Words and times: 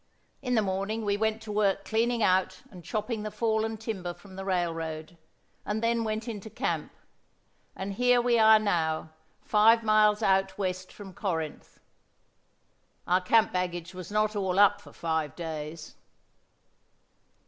In 0.41 0.55
the 0.55 0.63
morning 0.63 1.05
we 1.05 1.15
went 1.15 1.43
to 1.43 1.51
work 1.51 1.85
cleaning 1.85 2.23
out 2.23 2.63
and 2.71 2.83
chopping 2.83 3.21
the 3.21 3.29
fallen 3.29 3.77
timber 3.77 4.15
from 4.15 4.35
the 4.35 4.43
railroad, 4.43 5.15
and 5.63 5.83
then 5.83 6.03
went 6.03 6.27
into 6.27 6.49
camp, 6.49 6.91
and 7.75 7.93
here 7.93 8.19
we 8.19 8.39
are 8.39 8.57
now, 8.57 9.11
five 9.43 9.83
miles 9.83 10.23
out 10.23 10.57
west 10.57 10.91
from 10.91 11.13
Corinth. 11.13 11.79
Our 13.05 13.21
camp 13.21 13.53
baggage 13.53 13.93
was 13.93 14.09
not 14.09 14.35
all 14.35 14.57
up 14.57 14.81
for 14.81 14.91
five 14.91 15.35
days. 15.35 15.93